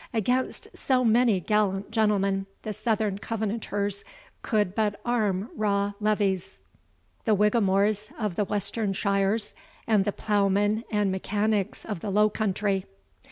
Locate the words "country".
12.31-12.85